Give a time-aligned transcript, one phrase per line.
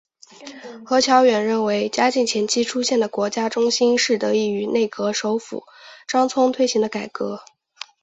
[0.87, 5.63] 何乔远认为嘉靖前期出现的国家中兴是得益于内阁首辅
[6.07, 7.41] 张璁推行的改革。